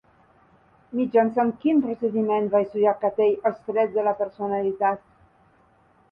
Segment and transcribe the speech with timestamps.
[0.99, 5.05] Mitjançant quin procediment va estudiar Cattell els trets de la personalitat?